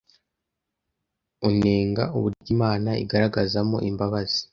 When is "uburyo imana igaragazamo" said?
2.17-3.77